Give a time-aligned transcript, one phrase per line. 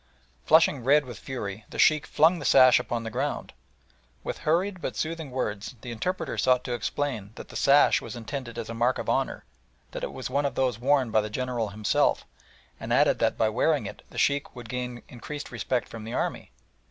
[0.47, 3.53] Flushing red with fury, the Sheikh flung the sash upon the ground.
[4.23, 8.57] With hurried but soothing words the interpreter sought to explain that the sash was intended
[8.57, 9.45] as a mark of honour
[9.91, 12.25] that it was one of those worn by the General himself
[12.79, 16.49] and added that by wearing it the Sheikh would gain increased respect from the army.